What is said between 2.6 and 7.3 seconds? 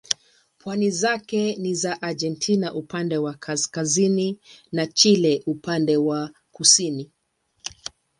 upande wa kaskazini na Chile upande wa kusini.